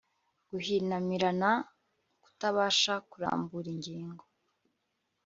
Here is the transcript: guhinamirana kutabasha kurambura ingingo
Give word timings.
guhinamirana 0.51 1.51
kutabasha 2.23 2.93
kurambura 3.09 3.67
ingingo 3.75 4.23